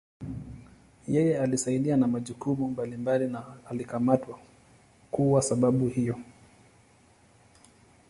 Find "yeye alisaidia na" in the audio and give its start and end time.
1.07-2.07